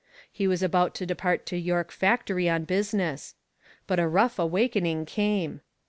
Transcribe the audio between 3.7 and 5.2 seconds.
But a rough awakening